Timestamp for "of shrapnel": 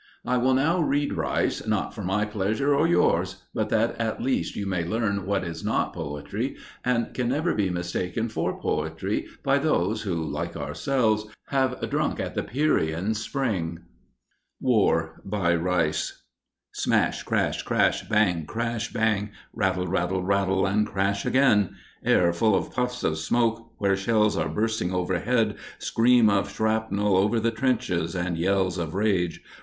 26.27-27.15